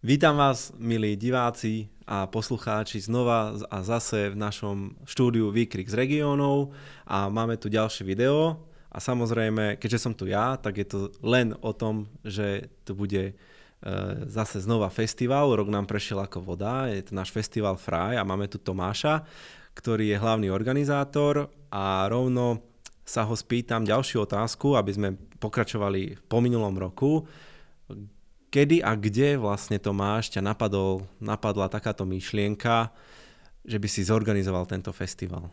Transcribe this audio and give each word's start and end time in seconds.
Vítam 0.00 0.40
vás, 0.40 0.72
milí 0.80 1.12
diváci 1.12 1.84
a 2.08 2.24
poslucháči, 2.24 3.04
znova 3.04 3.52
a 3.68 3.84
zase 3.84 4.32
v 4.32 4.36
našom 4.40 4.96
štúdiu 5.04 5.52
Výkrik 5.52 5.92
z 5.92 5.92
regiónov 5.92 6.72
a 7.04 7.28
máme 7.28 7.60
tu 7.60 7.68
ďalšie 7.68 8.08
video. 8.08 8.64
A 8.88 8.96
samozrejme, 8.96 9.76
keďže 9.76 10.00
som 10.00 10.16
tu 10.16 10.24
ja, 10.24 10.56
tak 10.56 10.80
je 10.80 10.88
to 10.88 10.98
len 11.20 11.52
o 11.60 11.76
tom, 11.76 12.08
že 12.24 12.72
tu 12.88 12.96
bude 12.96 13.24
e, 13.28 13.32
zase 14.24 14.64
znova 14.64 14.88
festival, 14.88 15.52
rok 15.52 15.68
nám 15.68 15.84
prešiel 15.84 16.24
ako 16.24 16.48
voda, 16.48 16.88
je 16.88 17.04
to 17.04 17.12
náš 17.12 17.28
festival 17.28 17.76
Fraj 17.76 18.16
a 18.16 18.24
máme 18.24 18.48
tu 18.48 18.56
Tomáša, 18.56 19.20
ktorý 19.76 20.16
je 20.16 20.16
hlavný 20.16 20.48
organizátor. 20.48 21.52
A 21.68 22.08
rovno 22.08 22.64
sa 23.04 23.28
ho 23.28 23.36
spýtam 23.36 23.84
ďalšiu 23.84 24.24
otázku, 24.24 24.80
aby 24.80 24.96
sme 24.96 25.08
pokračovali 25.36 26.24
po 26.24 26.40
minulom 26.40 26.72
roku 26.80 27.28
kedy 28.50 28.82
a 28.82 28.98
kde 28.98 29.38
vlastne 29.38 29.78
Tomáš 29.78 30.34
ťa 30.34 30.42
napadol, 30.42 31.06
napadla 31.22 31.70
takáto 31.70 32.02
myšlienka, 32.02 32.90
že 33.62 33.78
by 33.78 33.88
si 33.88 34.02
zorganizoval 34.02 34.66
tento 34.66 34.90
festival? 34.90 35.48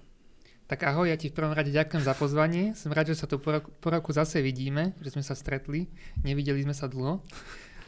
Tak 0.67 0.84
ahoj, 0.84 1.08
ja 1.08 1.16
ti 1.16 1.31
v 1.31 1.38
prvom 1.39 1.55
rade 1.55 1.72
ďakujem 1.72 2.03
za 2.03 2.12
pozvanie. 2.12 2.75
Som 2.75 2.91
rád, 2.91 3.16
že 3.16 3.23
sa 3.23 3.30
tu 3.30 3.39
po 3.39 3.55
roku, 3.55 3.72
po 3.80 3.88
roku 3.88 4.12
zase 4.12 4.44
vidíme, 4.44 4.91
že 4.99 5.16
sme 5.16 5.23
sa 5.23 5.31
stretli. 5.31 5.88
Nevideli 6.27 6.59
sme 6.67 6.75
sa 6.75 6.91
dlho. 6.91 7.23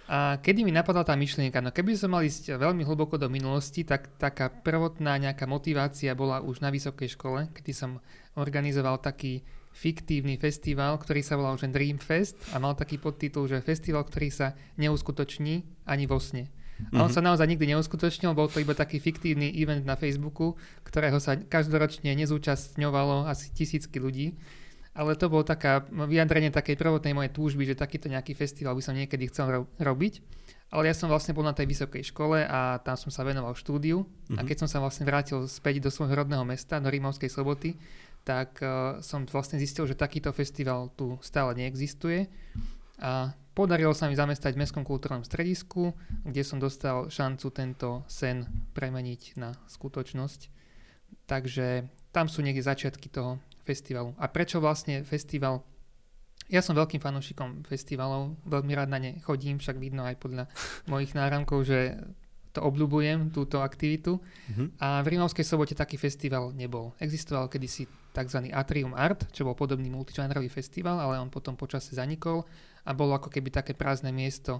A 0.09 0.39
kedy 0.39 0.63
mi 0.63 0.71
napadla 0.71 1.03
tá 1.03 1.13
myšlienka? 1.13 1.59
No 1.59 1.75
keby 1.75 1.99
som 1.99 2.15
mal 2.15 2.23
ísť 2.23 2.55
veľmi 2.55 2.87
hlboko 2.87 3.19
do 3.19 3.27
minulosti, 3.27 3.83
tak 3.83 4.15
taká 4.15 4.47
prvotná 4.49 5.19
nejaká 5.19 5.43
motivácia 5.43 6.15
bola 6.15 6.39
už 6.39 6.63
na 6.63 6.71
vysokej 6.71 7.13
škole, 7.19 7.51
kedy 7.51 7.71
som 7.75 7.99
organizoval 8.39 8.97
taký 9.03 9.43
fiktívny 9.79 10.35
festival, 10.35 10.99
ktorý 10.99 11.23
sa 11.23 11.39
volal 11.39 11.55
že 11.55 11.71
Dream 11.71 11.95
Fest 12.03 12.35
a 12.51 12.59
mal 12.59 12.75
taký 12.75 12.99
podtitul, 12.99 13.47
že 13.47 13.63
festival, 13.63 14.03
ktorý 14.03 14.27
sa 14.27 14.51
neuskutoční 14.75 15.63
ani 15.87 16.03
vo 16.03 16.19
sne. 16.19 16.51
A 16.79 17.03
on 17.03 17.11
mm-hmm. 17.11 17.15
sa 17.15 17.19
naozaj 17.23 17.47
nikdy 17.47 17.75
neuskutočnil, 17.75 18.31
bol 18.31 18.47
to 18.47 18.63
iba 18.63 18.71
taký 18.71 19.03
fiktívny 19.03 19.51
event 19.51 19.83
na 19.83 19.99
Facebooku, 19.99 20.55
ktorého 20.87 21.19
sa 21.19 21.35
každoročne 21.35 22.15
nezúčastňovalo 22.15 23.27
asi 23.27 23.51
tisícky 23.51 23.99
ľudí. 23.99 24.39
Ale 24.95 25.15
to 25.19 25.31
bolo 25.31 25.43
taká 25.43 25.85
vyjadrenie 25.91 26.51
takej 26.51 26.79
prvotnej 26.79 27.11
mojej 27.15 27.31
túžby, 27.31 27.63
že 27.67 27.75
takýto 27.75 28.07
nejaký 28.07 28.35
festival 28.35 28.75
by 28.75 28.83
som 28.83 28.95
niekedy 28.95 29.27
chcel 29.27 29.47
ro- 29.47 29.69
robiť. 29.79 30.23
Ale 30.69 30.87
ja 30.87 30.95
som 30.95 31.09
vlastne 31.09 31.33
bol 31.33 31.41
na 31.41 31.55
tej 31.55 31.65
vysokej 31.65 32.13
škole 32.13 32.45
a 32.45 32.77
tam 32.85 32.93
som 32.93 33.09
sa 33.09 33.25
venoval 33.27 33.57
štúdiu. 33.59 34.05
Mm-hmm. 34.05 34.37
A 34.39 34.41
mhm. 34.43 34.47
keď 34.47 34.57
som 34.65 34.69
sa 34.71 34.79
vlastne 34.79 35.03
vrátil 35.03 35.45
späť 35.51 35.83
do 35.83 35.89
svojho 35.91 36.15
rodného 36.15 36.43
mesta, 36.47 36.79
do 36.79 36.87
Rímavskej 36.87 37.27
soboty, 37.27 37.75
tak 38.23 38.61
uh, 38.61 39.01
som 39.01 39.25
vlastne 39.25 39.57
zistil, 39.57 39.89
že 39.89 39.97
takýto 39.97 40.29
festival 40.35 40.91
tu 40.93 41.17
stále 41.23 41.55
neexistuje. 41.57 42.29
A 42.99 43.31
podarilo 43.55 43.95
sa 43.95 44.11
mi 44.11 44.15
zamestať 44.15 44.55
v 44.55 44.61
Mestskom 44.63 44.83
kultúrnom 44.83 45.23
stredisku, 45.23 45.95
kde 46.27 46.43
som 46.43 46.59
dostal 46.59 47.07
šancu 47.07 47.47
tento 47.51 47.89
sen 48.11 48.43
premeniť 48.75 49.39
na 49.39 49.55
skutočnosť. 49.71 50.51
Takže 51.25 51.87
tam 52.11 52.27
sú 52.27 52.43
niekde 52.43 52.65
začiatky 52.65 53.07
toho 53.07 53.39
festivalu. 53.63 54.13
A 54.19 54.27
prečo 54.27 54.59
vlastne 54.59 55.05
festival? 55.07 55.63
Ja 56.49 56.65
som 56.65 56.73
veľkým 56.73 56.97
fanúšikom 56.97 57.61
festivalov, 57.69 58.33
veľmi 58.49 58.73
rád 58.73 58.89
na 58.89 58.97
ne 58.97 59.11
chodím, 59.21 59.61
však 59.61 59.77
vidno 59.77 60.01
aj 60.03 60.17
podľa 60.17 60.49
mojich 60.91 61.13
náramkov, 61.13 61.65
že 61.65 61.99
to 62.49 62.65
obľúbujem, 62.65 63.29
túto 63.29 63.61
aktivitu. 63.61 64.17
Mm-hmm. 64.17 64.67
A 64.81 65.05
v 65.05 65.07
Rímavskej 65.13 65.45
sobote 65.45 65.77
taký 65.77 66.01
festival 66.01 66.49
nebol. 66.49 66.97
Existoval 66.97 67.45
kedysi 67.45 67.85
tzv. 68.19 68.51
Atrium 68.51 68.91
Art, 68.91 69.31
čo 69.31 69.47
bol 69.47 69.55
podobný 69.55 69.87
multižánrový 69.87 70.51
festival, 70.51 70.99
ale 70.99 71.15
on 71.23 71.31
potom 71.31 71.55
počase 71.55 71.95
zanikol 71.95 72.43
a 72.83 72.91
bolo 72.91 73.15
ako 73.15 73.31
keby 73.31 73.47
také 73.55 73.71
prázdne 73.71 74.11
miesto 74.11 74.59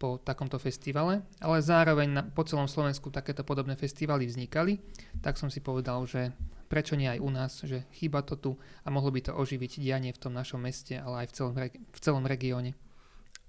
po 0.00 0.16
takomto 0.16 0.56
festivale, 0.56 1.20
ale 1.44 1.60
zároveň 1.60 2.08
na, 2.08 2.22
po 2.24 2.40
celom 2.48 2.64
Slovensku 2.64 3.12
takéto 3.12 3.44
podobné 3.44 3.76
festivaly 3.76 4.24
vznikali, 4.24 4.80
tak 5.20 5.36
som 5.36 5.52
si 5.52 5.60
povedal, 5.60 6.00
že 6.08 6.32
prečo 6.72 6.96
nie 6.96 7.04
aj 7.04 7.20
u 7.20 7.28
nás, 7.28 7.52
že 7.60 7.84
chýba 7.92 8.24
to 8.24 8.40
tu 8.40 8.56
a 8.80 8.88
mohlo 8.88 9.12
by 9.12 9.28
to 9.28 9.36
oživiť 9.36 9.76
dianie 9.76 10.16
v 10.16 10.22
tom 10.22 10.32
našom 10.32 10.64
meste, 10.64 10.96
ale 10.96 11.26
aj 11.26 11.26
v 11.28 11.34
celom, 11.36 11.52
v 11.68 11.98
celom 12.00 12.24
regióne. 12.24 12.72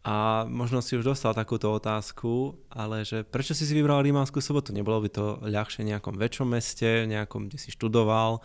A 0.01 0.49
možno 0.49 0.81
si 0.81 0.97
už 0.97 1.05
dostal 1.05 1.37
takúto 1.37 1.69
otázku, 1.69 2.57
ale 2.73 3.05
že 3.05 3.21
prečo 3.21 3.53
si 3.53 3.69
si 3.69 3.77
vybral 3.77 4.01
Rímavskú 4.01 4.41
sobotu? 4.41 4.73
Nebolo 4.73 4.97
by 5.05 5.09
to 5.13 5.25
ľahšie 5.45 5.85
v 5.85 5.93
nejakom 5.93 6.17
väčšom 6.17 6.47
meste, 6.49 7.05
nejakom, 7.05 7.47
kde 7.47 7.61
si 7.61 7.69
študoval, 7.69 8.41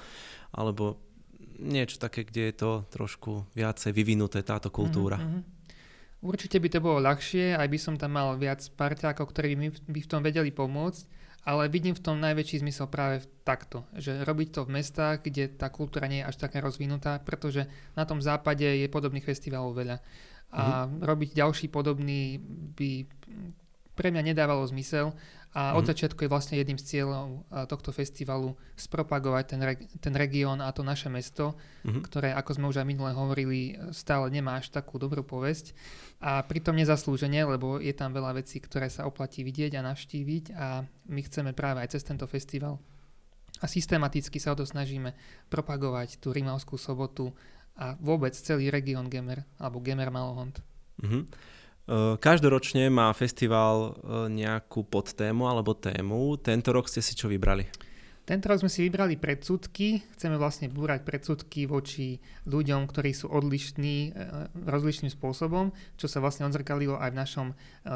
alebo 0.53 1.01
niečo 1.61 1.97
také, 2.01 2.25
kde 2.25 2.53
je 2.53 2.55
to 2.57 2.71
trošku 2.93 3.49
viacej 3.57 3.93
vyvinuté 3.93 4.41
táto 4.45 4.69
kultúra? 4.69 5.17
Mm-hmm. 5.17 5.43
Určite 6.25 6.59
by 6.59 6.69
to 6.73 6.81
bolo 6.81 6.99
ľahšie, 7.05 7.55
aj 7.55 7.69
by 7.69 7.79
som 7.79 7.95
tam 8.01 8.17
mal 8.17 8.35
viac 8.41 8.65
parťákov, 8.75 9.31
ktorí 9.31 9.55
by, 9.55 9.69
by 9.87 10.01
v 10.01 10.11
tom 10.11 10.21
vedeli 10.25 10.51
pomôcť, 10.51 11.03
ale 11.47 11.71
vidím 11.71 11.95
v 11.95 12.03
tom 12.03 12.19
najväčší 12.19 12.67
zmysel 12.67 12.91
práve 12.91 13.23
takto, 13.47 13.87
že 13.95 14.27
robiť 14.27 14.49
to 14.51 14.61
v 14.67 14.81
mestách, 14.81 15.23
kde 15.23 15.55
tá 15.55 15.71
kultúra 15.71 16.11
nie 16.11 16.25
je 16.25 16.29
až 16.29 16.37
taká 16.43 16.59
rozvinutá, 16.59 17.23
pretože 17.23 17.71
na 17.95 18.03
tom 18.03 18.19
západe 18.19 18.67
je 18.67 18.91
podobných 18.91 19.23
festivalov 19.23 19.79
veľa 19.79 20.03
a 20.51 20.87
mm-hmm. 20.87 21.03
robiť 21.03 21.31
ďalší 21.37 21.67
podobný 21.71 22.39
by 22.75 22.91
pre 23.97 24.13
mňa 24.13 24.37
nedávalo 24.37 24.63
zmysel 24.69 25.17
a 25.57 25.73
od 25.73 25.89
mhm. 25.89 25.91
začiatku 25.91 26.21
je 26.21 26.29
vlastne 26.29 26.61
jedným 26.61 26.77
z 26.77 26.85
cieľov 26.85 27.49
tohto 27.65 27.89
festivalu 27.89 28.53
spropagovať 28.77 29.45
ten, 29.57 29.61
re- 29.65 29.89
ten 30.05 30.13
región 30.13 30.61
a 30.61 30.69
to 30.69 30.85
naše 30.85 31.09
mesto, 31.09 31.57
mm-hmm. 31.81 32.05
ktoré, 32.05 32.37
ako 32.37 32.61
sme 32.61 32.69
už 32.69 32.85
aj 32.85 32.87
minule 32.93 33.17
hovorili, 33.17 33.73
stále 33.97 34.29
nemá 34.29 34.61
až 34.61 34.69
takú 34.69 35.01
dobrú 35.01 35.25
povesť 35.25 35.73
a 36.21 36.45
pritom 36.45 36.77
nezaslúžene, 36.77 37.41
lebo 37.49 37.81
je 37.81 37.97
tam 37.97 38.13
veľa 38.13 38.37
vecí, 38.37 38.61
ktoré 38.61 38.93
sa 38.93 39.09
oplatí 39.09 39.41
vidieť 39.49 39.81
a 39.81 39.87
navštíviť 39.89 40.45
a 40.53 40.85
my 41.09 41.21
chceme 41.25 41.57
práve 41.57 41.81
aj 41.81 41.97
cez 41.97 42.05
tento 42.05 42.29
festival 42.29 42.77
a 43.61 43.65
systematicky 43.65 44.37
sa 44.37 44.53
o 44.53 44.59
to 44.59 44.69
snažíme 44.69 45.17
propagovať 45.49 46.21
tú 46.21 46.37
Rimavskú 46.37 46.77
sobotu 46.77 47.33
a 47.77 47.97
vôbec 48.01 48.33
celý 48.37 48.69
región 48.69 49.09
Gemer, 49.09 49.45
alebo 49.61 49.81
Gemer 49.81 50.13
Malohont. 50.13 50.61
Uh-huh. 51.01 51.29
Každoročne 52.19 52.91
má 52.91 53.15
festival 53.15 53.95
e, 53.95 54.27
nejakú 54.27 54.83
podtému 54.83 55.47
alebo 55.47 55.71
tému. 55.71 56.35
Tento 56.35 56.75
rok 56.75 56.91
ste 56.91 56.99
si 56.99 57.15
čo 57.15 57.31
vybrali? 57.31 57.63
Tento 58.27 58.51
rok 58.51 58.59
sme 58.59 58.67
si 58.67 58.83
vybrali 58.83 59.15
predsudky. 59.15 60.03
Chceme 60.19 60.35
vlastne 60.35 60.67
búrať 60.67 61.07
predsudky 61.07 61.71
voči 61.71 62.19
ľuďom, 62.43 62.91
ktorí 62.91 63.15
sú 63.15 63.31
odlišní 63.31 63.97
e, 64.03 64.11
rozličným 64.67 65.15
spôsobom, 65.15 65.71
čo 65.95 66.11
sa 66.11 66.19
vlastne 66.19 66.51
odzrkalilo 66.51 66.99
aj 66.99 67.11
v 67.15 67.21
našom 67.23 67.49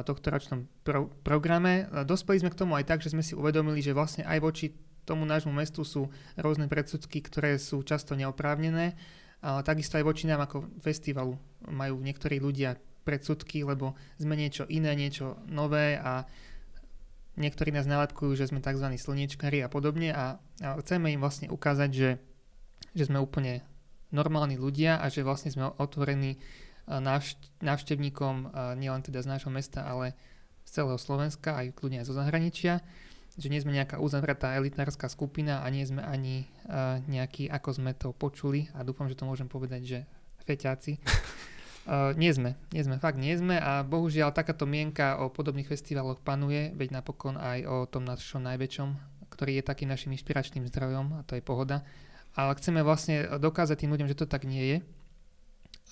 tohto 0.06 0.26
ročnom 0.30 0.70
pro- 0.86 1.10
programe. 1.26 1.90
Dospeli 2.06 2.46
sme 2.46 2.54
k 2.54 2.62
tomu 2.62 2.78
aj 2.78 2.86
tak, 2.86 3.02
že 3.02 3.10
sme 3.10 3.26
si 3.26 3.34
uvedomili, 3.34 3.82
že 3.82 3.90
vlastne 3.90 4.22
aj 4.22 4.38
voči 4.38 4.70
tomu 5.02 5.26
nášmu 5.26 5.50
mestu 5.50 5.82
sú 5.82 6.06
rôzne 6.38 6.70
predsudky, 6.70 7.18
ktoré 7.26 7.58
sú 7.58 7.82
často 7.82 8.14
neoprávnené 8.14 8.94
a 9.40 9.64
takisto 9.64 9.96
aj 9.96 10.04
voči 10.04 10.28
nám 10.28 10.44
ako 10.44 10.68
festivalu 10.84 11.34
majú 11.72 11.96
niektorí 11.98 12.36
ľudia 12.38 12.76
predsudky, 13.06 13.64
lebo 13.64 13.96
sme 14.20 14.36
niečo 14.36 14.68
iné, 14.68 14.92
niečo 14.94 15.40
nové 15.48 15.96
a 15.96 16.28
niektorí 17.40 17.72
nás 17.72 17.88
naladkujú, 17.88 18.36
že 18.36 18.50
sme 18.50 18.60
tzv. 18.60 18.86
slniečkári 18.86 19.64
a 19.64 19.72
podobne 19.72 20.12
a, 20.12 20.36
a 20.60 20.68
chceme 20.80 21.12
im 21.14 21.22
vlastne 21.22 21.48
ukázať, 21.48 21.90
že, 21.90 22.10
že 22.92 23.04
sme 23.08 23.22
úplne 23.22 23.64
normálni 24.10 24.58
ľudia 24.58 24.98
a 24.98 25.06
že 25.08 25.24
vlastne 25.24 25.54
sme 25.54 25.70
otvorení 25.78 26.36
návštevníkom 27.62 28.50
nielen 28.74 29.02
teda 29.06 29.22
z 29.22 29.30
nášho 29.30 29.52
mesta, 29.54 29.86
ale 29.86 30.18
z 30.66 30.82
celého 30.82 30.98
Slovenska, 30.98 31.54
aj 31.54 31.78
kľudne 31.78 32.02
aj 32.02 32.08
zo 32.10 32.18
zahraničia 32.18 32.82
že 33.40 33.48
nie 33.48 33.62
sme 33.62 33.72
nejaká 33.72 34.02
uzavretá 34.02 34.52
elitárska 34.58 35.06
skupina 35.06 35.62
a 35.62 35.66
nie 35.70 35.86
sme 35.86 36.02
ani 36.02 36.50
uh, 36.66 36.98
nejakí, 37.06 37.46
ako 37.46 37.70
sme 37.72 37.92
to 37.94 38.10
počuli 38.10 38.66
a 38.74 38.82
dúfam, 38.82 39.06
že 39.06 39.14
to 39.14 39.28
môžem 39.28 39.46
povedať, 39.46 39.80
že 39.86 39.98
feťáci. 40.44 40.98
Uh, 41.88 42.12
nie 42.20 42.28
sme, 42.28 42.60
nie 42.76 42.84
sme, 42.84 43.00
fakt 43.00 43.16
nie 43.16 43.32
sme 43.32 43.56
a 43.56 43.80
bohužiaľ 43.80 44.36
takáto 44.36 44.68
mienka 44.68 45.16
o 45.16 45.32
podobných 45.32 45.64
festivaloch 45.64 46.20
panuje, 46.20 46.76
veď 46.76 47.00
napokon 47.00 47.40
aj 47.40 47.64
o 47.64 47.76
tom 47.88 48.04
našom 48.04 48.44
najväčšom, 48.44 48.88
ktorý 49.32 49.56
je 49.58 49.64
takým 49.64 49.88
našim 49.88 50.12
inšpiračným 50.12 50.68
zdrojom 50.68 51.16
a 51.16 51.24
to 51.24 51.40
je 51.40 51.42
pohoda. 51.42 51.80
Ale 52.36 52.52
chceme 52.60 52.84
vlastne 52.84 53.24
dokázať 53.40 53.80
tým 53.80 53.96
ľuďom, 53.96 54.12
že 54.12 54.18
to 54.20 54.28
tak 54.28 54.44
nie 54.44 54.60
je 54.60 54.78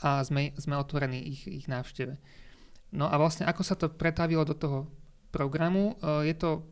a 0.05 0.21
sme, 0.29 0.53
sme 0.61 0.77
otvorení 0.77 1.25
ich, 1.25 1.49
ich 1.49 1.67
návšteve. 1.67 2.21
No 2.93 3.09
a 3.09 3.17
vlastne 3.17 3.49
ako 3.49 3.63
sa 3.65 3.73
to 3.73 3.89
pretavilo 3.89 4.45
do 4.45 4.53
toho 4.53 4.93
programu, 5.33 5.97
uh, 6.05 6.21
je 6.21 6.37
to 6.37 6.69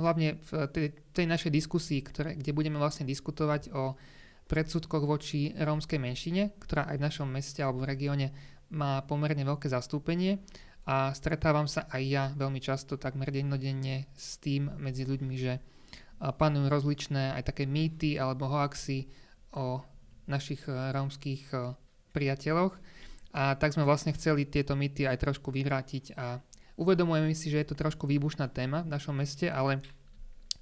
hlavne 0.00 0.40
v 0.48 0.50
tej, 0.72 0.86
tej 1.12 1.26
našej 1.28 1.52
diskusii, 1.52 2.00
ktoré, 2.00 2.40
kde 2.40 2.56
budeme 2.56 2.80
vlastne 2.80 3.04
diskutovať 3.04 3.72
o 3.76 3.96
predsudkoch 4.46 5.02
voči 5.02 5.50
rómskej 5.58 5.98
menšine, 5.98 6.54
ktorá 6.62 6.86
aj 6.86 6.96
v 6.96 7.04
našom 7.04 7.28
meste 7.28 7.60
alebo 7.60 7.82
v 7.82 7.90
regióne 7.90 8.26
má 8.72 9.04
pomerne 9.04 9.42
veľké 9.46 9.70
zastúpenie 9.70 10.42
a 10.86 11.10
stretávam 11.14 11.66
sa 11.66 11.86
aj 11.90 12.02
ja 12.02 12.24
veľmi 12.34 12.58
často, 12.62 12.98
takmer 12.98 13.30
dennodenne 13.30 14.06
s 14.14 14.38
tým 14.38 14.70
medzi 14.78 15.06
ľuďmi, 15.06 15.34
že 15.38 15.58
panujú 16.16 16.66
rozličné 16.70 17.36
aj 17.36 17.52
také 17.52 17.68
mýty 17.68 18.16
alebo 18.16 18.48
hoaxy 18.48 19.06
o 19.52 19.84
našich 20.26 20.64
e, 20.66 20.72
rómskych 20.72 21.54
e, 21.54 21.76
priateľoch 22.10 22.74
a 23.36 23.54
tak 23.54 23.76
sme 23.76 23.84
vlastne 23.84 24.16
chceli 24.16 24.48
tieto 24.48 24.74
mýty 24.74 25.06
aj 25.06 25.22
trošku 25.22 25.54
vyvrátiť 25.54 26.16
a 26.16 26.40
Uvedomujeme 26.76 27.32
si, 27.32 27.48
že 27.48 27.64
je 27.64 27.68
to 27.72 27.76
trošku 27.76 28.04
výbušná 28.04 28.52
téma 28.52 28.84
v 28.84 28.92
našom 28.92 29.16
meste, 29.16 29.48
ale 29.48 29.80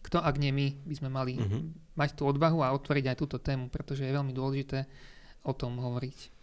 kto 0.06 0.22
ak 0.22 0.38
nie 0.38 0.54
my 0.54 0.66
by 0.86 0.94
sme 0.94 1.10
mali 1.10 1.34
uh-huh. 1.34 1.74
mať 1.98 2.14
tú 2.14 2.30
odvahu 2.30 2.62
a 2.62 2.70
otvoriť 2.70 3.04
aj 3.10 3.16
túto 3.18 3.42
tému, 3.42 3.66
pretože 3.66 4.06
je 4.06 4.14
veľmi 4.14 4.30
dôležité 4.30 4.86
o 5.42 5.52
tom 5.58 5.74
hovoriť. 5.82 6.33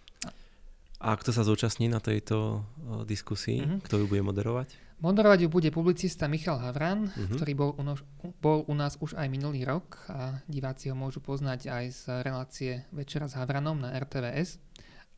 A 1.02 1.18
kto 1.18 1.34
sa 1.34 1.42
zúčastní 1.42 1.90
na 1.90 1.98
tejto 1.98 2.62
diskusii? 3.10 3.66
Uh-huh. 3.66 3.82
Kto 3.82 3.98
ju 3.98 4.06
bude 4.06 4.22
moderovať? 4.22 4.78
Moderovať 5.02 5.46
ju 5.46 5.50
bude 5.50 5.74
publicista 5.74 6.30
Michal 6.30 6.62
Havran, 6.62 7.10
uh-huh. 7.10 7.34
ktorý 7.34 7.54
bol 7.58 7.72
u, 7.74 7.82
nož, 7.82 8.06
bol 8.38 8.62
u 8.70 8.74
nás 8.78 9.02
už 9.02 9.18
aj 9.18 9.26
minulý 9.34 9.66
rok 9.66 9.98
a 10.06 10.46
diváci 10.46 10.94
ho 10.94 10.96
môžu 10.96 11.18
poznať 11.18 11.74
aj 11.74 11.86
z 11.90 12.02
relácie 12.22 12.72
Večera 12.94 13.26
s 13.26 13.34
Havranom 13.34 13.82
na 13.82 13.98
RTVS. 13.98 14.62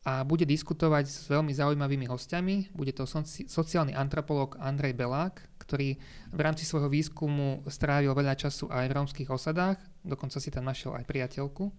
A 0.04 0.24
bude 0.24 0.44
diskutovať 0.48 1.04
s 1.08 1.28
veľmi 1.32 1.52
zaujímavými 1.52 2.08
hostiami. 2.08 2.76
Bude 2.76 2.92
to 2.92 3.08
soci, 3.08 3.48
sociálny 3.48 3.96
antropolog 3.96 4.56
Andrej 4.60 4.96
Belák, 4.96 5.40
ktorý 5.64 5.96
v 6.28 6.40
rámci 6.40 6.68
svojho 6.68 6.92
výskumu 6.92 7.64
strávil 7.68 8.12
veľa 8.12 8.36
času 8.36 8.68
aj 8.68 8.84
v 8.88 8.96
rómskych 9.00 9.32
osadách, 9.32 9.80
dokonca 10.04 10.36
si 10.40 10.52
tam 10.52 10.68
našiel 10.68 10.92
aj 10.96 11.08
priateľku. 11.08 11.72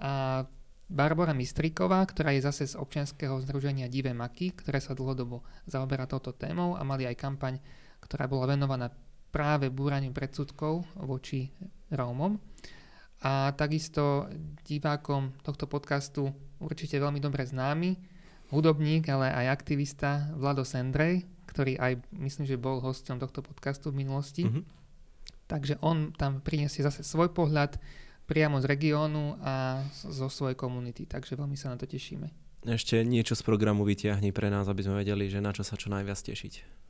A 0.00 0.44
Barbara 0.92 1.32
Mistríková, 1.32 2.04
ktorá 2.04 2.36
je 2.36 2.44
zase 2.44 2.68
z 2.68 2.76
občianského 2.76 3.40
združenia 3.40 3.88
Divé 3.88 4.12
maky, 4.12 4.52
ktoré 4.52 4.76
sa 4.76 4.92
dlhodobo 4.92 5.40
zaoberá 5.64 6.04
touto 6.04 6.36
témou 6.36 6.76
a 6.76 6.84
mali 6.84 7.08
aj 7.08 7.16
kampaň, 7.16 7.56
ktorá 8.04 8.28
bola 8.28 8.52
venovaná 8.52 8.92
práve 9.32 9.72
búraniu 9.72 10.12
predsudkov 10.12 10.84
voči 11.00 11.48
Rómom. 11.88 12.36
A 13.24 13.56
takisto 13.56 14.28
divákom 14.68 15.32
tohto 15.40 15.64
podcastu 15.64 16.28
určite 16.60 17.00
veľmi 17.00 17.24
dobre 17.24 17.48
známy 17.48 17.96
hudobník, 18.52 19.08
ale 19.08 19.32
aj 19.32 19.46
aktivista 19.48 20.28
Vlado 20.36 20.60
Sendrej, 20.60 21.24
ktorý 21.48 21.80
aj 21.80 22.04
myslím, 22.20 22.44
že 22.44 22.60
bol 22.60 22.84
hosťom 22.84 23.16
tohto 23.16 23.40
podcastu 23.40 23.88
v 23.88 24.04
minulosti. 24.04 24.44
Mm-hmm. 24.44 24.64
Takže 25.48 25.80
on 25.80 26.12
tam 26.12 26.44
priniesie 26.44 26.84
zase 26.84 27.00
svoj 27.00 27.32
pohľad, 27.32 27.80
priamo 28.26 28.62
z 28.62 28.66
regiónu 28.70 29.38
a 29.42 29.82
zo 29.92 30.28
svojej 30.30 30.54
komunity, 30.54 31.04
takže 31.04 31.34
veľmi 31.34 31.58
sa 31.58 31.74
na 31.74 31.76
to 31.76 31.84
tešíme. 31.84 32.30
Ešte 32.62 33.02
niečo 33.02 33.34
z 33.34 33.42
programu 33.42 33.82
vyťahni 33.82 34.30
pre 34.30 34.46
nás, 34.46 34.70
aby 34.70 34.86
sme 34.86 35.02
vedeli, 35.02 35.26
že 35.26 35.42
na 35.42 35.50
čo 35.50 35.66
sa 35.66 35.74
čo 35.74 35.90
najviac 35.90 36.14
tešiť. 36.14 36.82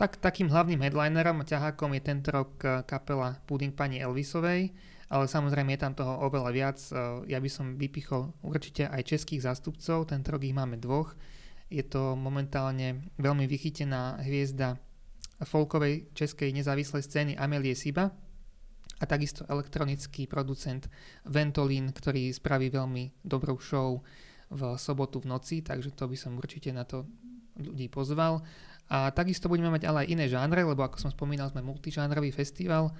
Tak 0.00 0.16
takým 0.16 0.48
hlavným 0.48 0.80
headlinerom 0.80 1.44
a 1.44 1.48
ťahákom 1.48 1.92
je 1.92 2.02
tento 2.02 2.32
rok 2.32 2.56
eh, 2.64 2.80
kapela 2.88 3.36
Pudding 3.44 3.76
pani 3.76 4.00
Elvisovej, 4.00 4.72
ale 5.12 5.24
samozrejme 5.28 5.76
je 5.76 5.82
tam 5.84 5.92
toho 5.92 6.24
oveľa 6.24 6.50
viac. 6.56 6.78
Eh, 6.88 7.28
ja 7.28 7.36
by 7.36 7.50
som 7.52 7.76
vypichol 7.76 8.32
určite 8.40 8.88
aj 8.88 9.12
českých 9.12 9.44
zástupcov, 9.44 10.08
tento 10.08 10.32
rok 10.32 10.40
ich 10.40 10.56
máme 10.56 10.80
dvoch. 10.80 11.12
Je 11.68 11.84
to 11.84 12.16
momentálne 12.16 13.12
veľmi 13.20 13.44
vychytená 13.44 14.24
hviezda 14.24 14.80
folkovej 15.44 16.08
českej 16.16 16.50
nezávislej 16.56 17.04
scény 17.04 17.32
Amelie 17.36 17.76
Siba, 17.76 18.10
a 19.00 19.04
takisto 19.08 19.48
elektronický 19.48 20.28
producent 20.28 20.92
Ventolin, 21.24 21.88
ktorý 21.88 22.28
spraví 22.36 22.68
veľmi 22.68 23.24
dobrú 23.24 23.56
show 23.56 24.04
v 24.52 24.76
sobotu 24.76 25.24
v 25.24 25.30
noci, 25.32 25.64
takže 25.64 25.96
to 25.96 26.04
by 26.04 26.16
som 26.18 26.36
určite 26.36 26.68
na 26.74 26.84
to 26.84 27.08
ľudí 27.56 27.88
pozval. 27.88 28.44
A 28.90 29.14
takisto 29.14 29.46
budeme 29.46 29.70
mať 29.70 29.86
ale 29.86 30.04
aj 30.04 30.10
iné 30.10 30.26
žánre, 30.26 30.66
lebo 30.66 30.82
ako 30.82 30.98
som 30.98 31.10
spomínal, 31.14 31.48
sme 31.48 31.62
multižánrový 31.62 32.34
festival, 32.34 32.90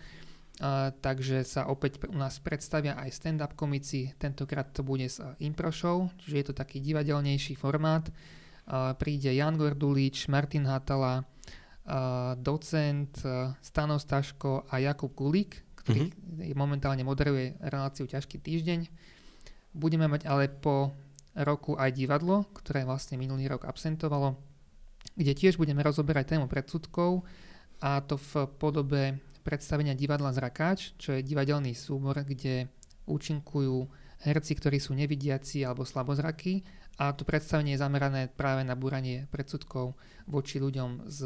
a, 0.62 0.94
takže 0.94 1.42
sa 1.42 1.66
opäť 1.66 1.98
u 2.06 2.14
nás 2.14 2.38
predstavia 2.38 2.94
aj 2.94 3.10
stand-up 3.10 3.58
komici, 3.58 4.14
tentokrát 4.14 4.70
to 4.70 4.86
bude 4.86 5.10
z 5.10 5.34
impro 5.42 5.74
show, 5.74 6.06
čiže 6.22 6.36
je 6.36 6.46
to 6.46 6.54
taký 6.54 6.78
divadelnejší 6.78 7.58
formát. 7.58 8.06
A, 8.70 8.94
príde 8.94 9.34
Jan 9.34 9.58
Gordulič, 9.58 10.30
Martin 10.30 10.70
Hatala, 10.70 11.26
a, 11.26 12.38
docent 12.38 13.10
Stano 13.58 13.98
Staško 13.98 14.70
a 14.70 14.78
Jakub 14.78 15.10
Kulík, 15.18 15.69
ktorý 15.90 16.04
mm-hmm. 16.06 16.54
momentálne 16.54 17.02
moderuje 17.02 17.58
reláciu 17.60 18.06
Ťažký 18.06 18.38
týždeň. 18.38 18.86
Budeme 19.74 20.06
mať 20.06 20.26
ale 20.30 20.46
po 20.46 20.94
roku 21.34 21.78
aj 21.78 21.94
divadlo, 21.94 22.46
ktoré 22.54 22.82
vlastne 22.82 23.18
minulý 23.18 23.46
rok 23.50 23.66
absentovalo, 23.66 24.34
kde 25.14 25.32
tiež 25.34 25.58
budeme 25.58 25.82
rozoberať 25.82 26.36
tému 26.36 26.46
predsudkov 26.50 27.22
a 27.80 28.02
to 28.02 28.18
v 28.18 28.50
podobe 28.58 29.02
predstavenia 29.46 29.96
divadla 29.96 30.34
Zrakáč, 30.34 30.92
čo 31.00 31.16
je 31.16 31.24
divadelný 31.24 31.72
súbor, 31.72 32.18
kde 32.22 32.68
účinkujú 33.08 33.88
herci, 34.20 34.52
ktorí 34.52 34.76
sú 34.76 34.92
nevidiaci 34.92 35.64
alebo 35.64 35.88
slabozraky 35.88 36.60
a 37.00 37.16
to 37.16 37.24
predstavenie 37.24 37.72
je 37.72 37.80
zamerané 37.80 38.28
práve 38.28 38.60
na 38.60 38.76
búranie 38.76 39.24
predsudkov 39.32 39.96
voči 40.28 40.60
ľuďom 40.60 41.08
s 41.08 41.24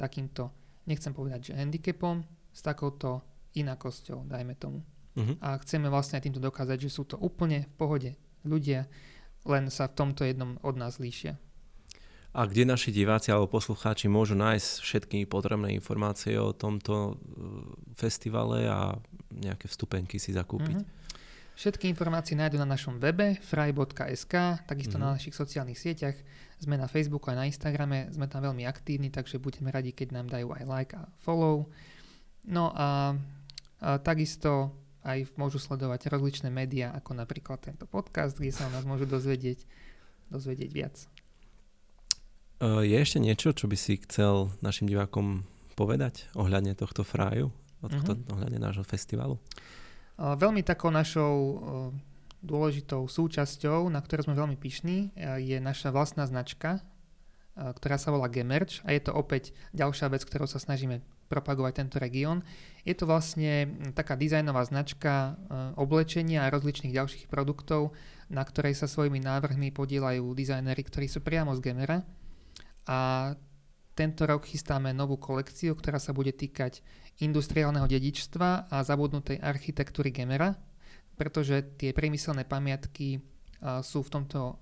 takýmto, 0.00 0.48
nechcem 0.88 1.12
povedať, 1.12 1.52
že 1.52 1.60
handicapom, 1.60 2.24
s 2.50 2.60
takouto 2.64 3.20
inakosťou, 3.54 4.26
dajme 4.26 4.54
tomu. 4.54 4.82
Uh-huh. 5.18 5.34
A 5.42 5.58
chceme 5.58 5.90
vlastne 5.90 6.22
týmto 6.22 6.38
dokázať, 6.38 6.86
že 6.86 6.90
sú 6.90 7.02
to 7.02 7.18
úplne 7.18 7.66
v 7.66 7.72
pohode 7.74 8.10
ľudia, 8.46 8.86
len 9.44 9.68
sa 9.72 9.90
v 9.90 9.96
tomto 9.96 10.22
jednom 10.22 10.56
od 10.62 10.74
nás 10.78 11.02
líšia. 11.02 11.36
A 12.30 12.46
kde 12.46 12.62
naši 12.62 12.94
diváci 12.94 13.34
alebo 13.34 13.50
poslucháči 13.58 14.06
môžu 14.06 14.38
nájsť 14.38 14.68
všetky 14.86 15.18
potrebné 15.26 15.74
informácie 15.74 16.38
o 16.38 16.54
tomto 16.54 16.94
e, 16.94 17.12
festivale 17.98 18.70
a 18.70 18.94
nejaké 19.34 19.66
vstupenky 19.66 20.22
si 20.22 20.30
zakúpiť? 20.30 20.78
Uh-huh. 20.78 20.98
Všetky 21.58 21.90
informácie 21.90 22.38
nájdú 22.38 22.56
na 22.62 22.70
našom 22.70 23.02
webe 23.02 23.34
fry.sk, 23.42 24.62
takisto 24.62 24.94
uh-huh. 24.94 25.10
na 25.10 25.18
našich 25.18 25.34
sociálnych 25.34 25.76
sieťach. 25.76 26.14
Sme 26.62 26.78
na 26.78 26.86
Facebooku 26.86 27.34
a 27.34 27.36
na 27.36 27.50
Instagrame, 27.50 28.14
sme 28.14 28.30
tam 28.30 28.46
veľmi 28.46 28.62
aktívni, 28.62 29.10
takže 29.10 29.42
budeme 29.42 29.74
radi, 29.74 29.90
keď 29.90 30.14
nám 30.14 30.30
dajú 30.30 30.54
aj 30.54 30.64
like 30.70 30.94
a 30.94 31.10
follow. 31.18 31.66
No 32.46 32.70
a 32.78 33.18
takisto 33.80 34.76
aj 35.00 35.32
môžu 35.40 35.56
sledovať 35.56 36.12
rozličné 36.12 36.52
médiá, 36.52 36.92
ako 36.92 37.16
napríklad 37.16 37.64
tento 37.64 37.88
podcast, 37.88 38.36
kde 38.36 38.52
sa 38.52 38.68
o 38.68 38.72
nás 38.72 38.84
môžu 38.84 39.08
dozvedieť, 39.08 39.64
dozvedieť 40.28 40.70
viac. 40.70 40.96
E, 42.60 42.84
je 42.84 42.96
ešte 43.00 43.16
niečo, 43.16 43.56
čo 43.56 43.64
by 43.64 43.76
si 43.80 43.96
chcel 44.04 44.52
našim 44.60 44.84
divákom 44.84 45.48
povedať 45.72 46.28
ohľadne 46.36 46.76
tohto 46.76 47.00
fráju, 47.00 47.48
tohto, 47.80 48.12
uh-huh. 48.12 48.32
ohľadne 48.36 48.60
nášho 48.60 48.84
festivalu? 48.84 49.40
Veľmi 50.20 50.60
takou 50.60 50.92
našou 50.92 51.32
dôležitou 52.44 53.08
súčasťou, 53.08 53.88
na 53.88 54.04
ktorú 54.04 54.28
sme 54.28 54.36
veľmi 54.36 54.60
pyšní, 54.60 55.16
je 55.40 55.56
naša 55.56 55.88
vlastná 55.88 56.28
značka, 56.28 56.84
ktorá 57.60 58.00
sa 58.00 58.08
volá 58.08 58.32
Gemerch 58.32 58.80
a 58.88 58.96
je 58.96 59.04
to 59.04 59.12
opäť 59.12 59.52
ďalšia 59.76 60.08
vec, 60.08 60.24
ktorou 60.24 60.48
sa 60.48 60.56
snažíme 60.56 61.04
propagovať 61.30 61.72
tento 61.78 61.96
región. 62.02 62.42
Je 62.82 62.96
to 62.98 63.06
vlastne 63.06 63.78
taká 63.94 64.18
dizajnová 64.18 64.66
značka 64.66 65.12
e, 65.14 65.32
oblečenia 65.78 66.42
a 66.42 66.52
rozličných 66.52 66.90
ďalších 66.90 67.24
produktov, 67.30 67.94
na 68.26 68.42
ktorej 68.42 68.74
sa 68.74 68.90
svojimi 68.90 69.22
návrhmi 69.22 69.70
podielajú 69.70 70.26
dizajnery, 70.34 70.82
ktorí 70.82 71.06
sú 71.06 71.22
priamo 71.22 71.54
z 71.54 71.62
Gemera. 71.62 72.02
A 72.90 73.32
tento 73.94 74.26
rok 74.26 74.42
chystáme 74.42 74.90
novú 74.90 75.22
kolekciu, 75.22 75.78
ktorá 75.78 76.02
sa 76.02 76.10
bude 76.10 76.34
týkať 76.34 76.82
industriálneho 77.22 77.86
dedičstva 77.86 78.72
a 78.72 78.76
zabudnutej 78.82 79.38
architektúry 79.38 80.10
Gemera, 80.10 80.58
pretože 81.14 81.76
tie 81.78 81.94
priemyselné 81.94 82.42
pamiatky 82.42 83.08
e, 83.14 83.20
sú 83.86 84.02
v 84.02 84.10
tomto, 84.10 84.58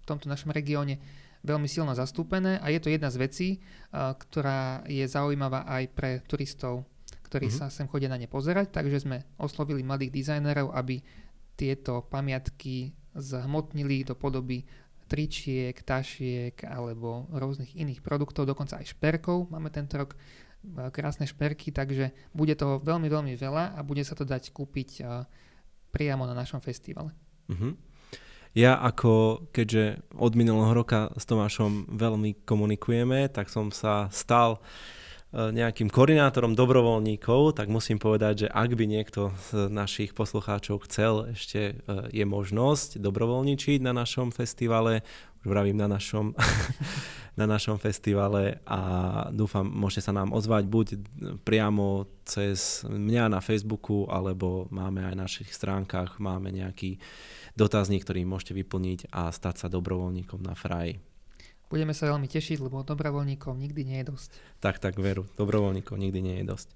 v 0.00 0.04
tomto 0.08 0.32
našom 0.32 0.48
regióne 0.48 0.96
veľmi 1.40 1.68
silno 1.68 1.96
zastúpené 1.96 2.60
a 2.60 2.68
je 2.68 2.80
to 2.80 2.92
jedna 2.92 3.08
z 3.08 3.16
vecí, 3.16 3.48
ktorá 3.92 4.84
je 4.84 5.04
zaujímavá 5.08 5.64
aj 5.64 5.84
pre 5.96 6.10
turistov, 6.28 6.84
ktorí 7.28 7.48
mm-hmm. 7.48 7.70
sa 7.70 7.72
sem 7.72 7.88
chodia 7.88 8.12
na 8.12 8.20
ne 8.20 8.28
pozerať, 8.28 8.74
takže 8.74 9.08
sme 9.08 9.24
oslovili 9.40 9.80
mladých 9.80 10.12
dizajnerov, 10.12 10.76
aby 10.76 11.00
tieto 11.56 12.04
pamiatky 12.08 12.92
zhmotnili 13.16 14.04
do 14.04 14.16
podoby 14.16 14.64
tričiek, 15.10 15.74
tašiek 15.74 16.54
alebo 16.62 17.26
rôznych 17.34 17.74
iných 17.74 18.00
produktov, 18.00 18.46
dokonca 18.46 18.78
aj 18.78 18.94
šperkov. 18.94 19.50
Máme 19.50 19.68
tento 19.74 19.98
rok 19.98 20.14
krásne 20.94 21.26
šperky, 21.26 21.72
takže 21.72 22.14
bude 22.36 22.54
toho 22.54 22.78
veľmi, 22.78 23.08
veľmi 23.10 23.34
veľa 23.34 23.74
a 23.74 23.80
bude 23.82 24.04
sa 24.06 24.14
to 24.14 24.22
dať 24.22 24.54
kúpiť 24.54 25.02
priamo 25.90 26.28
na 26.28 26.36
našom 26.36 26.62
festivale. 26.62 27.10
Mm-hmm. 27.50 27.89
Ja 28.50 28.74
ako, 28.82 29.46
keďže 29.54 30.02
od 30.18 30.34
minulého 30.34 30.74
roka 30.74 31.14
s 31.14 31.22
Tomášom 31.22 31.86
veľmi 31.86 32.42
komunikujeme, 32.42 33.30
tak 33.30 33.46
som 33.46 33.70
sa 33.70 34.10
stal 34.10 34.58
e, 34.58 35.54
nejakým 35.54 35.86
koordinátorom 35.86 36.58
dobrovoľníkov, 36.58 37.54
tak 37.54 37.70
musím 37.70 38.02
povedať, 38.02 38.46
že 38.46 38.48
ak 38.50 38.74
by 38.74 38.84
niekto 38.90 39.30
z 39.54 39.70
našich 39.70 40.18
poslucháčov 40.18 40.82
chcel, 40.90 41.30
ešte 41.30 41.78
e, 41.78 41.94
je 42.10 42.26
možnosť 42.26 42.98
dobrovoľničiť 42.98 43.86
na 43.86 43.94
našom 43.94 44.34
festivale, 44.34 45.06
už 45.40 45.46
vravím 45.46 45.78
na 45.78 45.86
našom, 45.86 46.34
na 47.40 47.46
našom 47.46 47.78
festivale 47.78 48.58
a 48.66 48.80
dúfam, 49.30 49.62
môžete 49.62 50.10
sa 50.10 50.12
nám 50.12 50.34
ozvať 50.34 50.66
buď 50.66 50.86
priamo 51.46 52.10
cez 52.26 52.82
mňa 52.82 53.30
na 53.30 53.38
Facebooku, 53.38 54.10
alebo 54.10 54.66
máme 54.74 55.06
aj 55.06 55.14
na 55.14 55.30
našich 55.30 55.54
stránkach, 55.54 56.18
máme 56.18 56.50
nejaký 56.50 56.98
dotazník, 57.60 58.08
ktorý 58.08 58.24
môžete 58.24 58.56
vyplniť 58.56 59.12
a 59.12 59.28
stať 59.28 59.60
sa 59.60 59.66
dobrovoľníkom 59.68 60.40
na 60.40 60.56
Fraj. 60.56 60.96
Budeme 61.70 61.94
sa 61.94 62.10
veľmi 62.10 62.26
tešiť, 62.26 62.58
lebo 62.66 62.82
dobrovoľníkov 62.82 63.54
nikdy 63.54 63.82
nie 63.86 63.98
je 64.02 64.10
dosť. 64.10 64.30
Tak, 64.58 64.82
tak, 64.82 64.98
veru. 64.98 65.28
Dobrovoľníkov 65.38 65.94
nikdy 65.94 66.18
nie 66.18 66.36
je 66.42 66.50
dosť. 66.50 66.68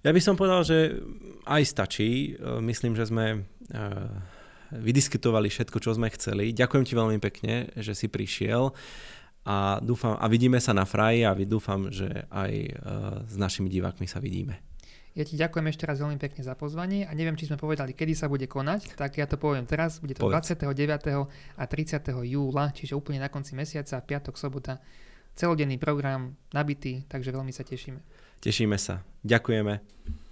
Ja 0.00 0.16
by 0.16 0.20
som 0.24 0.38
povedal, 0.40 0.64
že 0.64 0.96
aj 1.44 1.62
stačí. 1.68 2.40
E, 2.40 2.56
myslím, 2.64 2.96
že 2.96 3.04
sme 3.04 3.26
e, 3.36 3.38
vydiskutovali 4.72 5.52
všetko, 5.52 5.76
čo 5.76 5.92
sme 5.92 6.08
chceli. 6.16 6.56
Ďakujem 6.56 6.84
ti 6.88 6.94
veľmi 6.96 7.18
pekne, 7.20 7.68
že 7.76 7.92
si 7.92 8.08
prišiel 8.08 8.72
a, 9.44 9.80
dúfam, 9.80 10.16
a 10.20 10.24
vidíme 10.28 10.60
sa 10.60 10.76
na 10.76 10.84
fraji 10.84 11.24
a 11.24 11.32
dúfam, 11.32 11.88
že 11.88 12.28
aj 12.28 12.52
uh, 12.52 12.72
s 13.24 13.34
našimi 13.40 13.72
divákmi 13.72 14.04
sa 14.04 14.20
vidíme. 14.20 14.60
Ja 15.18 15.26
ti 15.26 15.34
ďakujem 15.34 15.66
ešte 15.74 15.90
raz 15.90 15.98
veľmi 15.98 16.22
pekne 16.22 16.46
za 16.46 16.54
pozvanie 16.54 17.02
a 17.02 17.10
neviem, 17.18 17.34
či 17.34 17.50
sme 17.50 17.58
povedali, 17.58 17.98
kedy 17.98 18.14
sa 18.14 18.30
bude 18.30 18.46
konať, 18.46 18.94
tak 18.94 19.18
ja 19.18 19.26
to 19.26 19.34
poviem 19.34 19.66
teraz. 19.66 19.98
Bude 19.98 20.14
to 20.14 20.30
Povedz. 20.30 20.54
29. 20.54 21.26
a 21.58 21.64
30. 21.66 22.30
júla, 22.30 22.70
čiže 22.70 22.94
úplne 22.94 23.18
na 23.18 23.26
konci 23.26 23.58
mesiaca, 23.58 23.98
piatok, 23.98 24.38
sobota. 24.38 24.78
Celodenný 25.34 25.82
program, 25.82 26.38
nabitý, 26.54 27.02
takže 27.10 27.34
veľmi 27.34 27.50
sa 27.50 27.66
tešíme. 27.66 27.98
Tešíme 28.38 28.78
sa. 28.78 29.02
Ďakujeme. 29.26 30.29